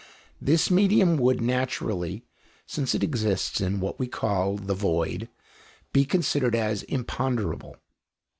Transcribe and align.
This 0.41 0.71
medium 0.71 1.15
would, 1.17 1.41
naturally 1.41 2.23
since 2.65 2.95
it 2.95 3.03
exists 3.03 3.61
in 3.61 3.79
what 3.79 3.99
we 3.99 4.07
call 4.07 4.57
the 4.57 4.73
void 4.73 5.29
be 5.93 6.05
considered 6.05 6.55
as 6.55 6.81
imponderable. 6.81 7.75